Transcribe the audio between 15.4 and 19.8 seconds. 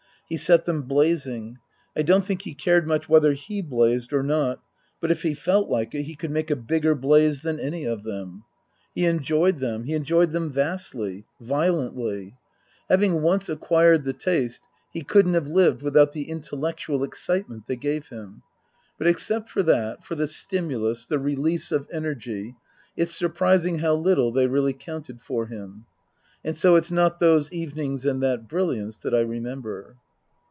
lived without the intellectual excitement they gave him. But except for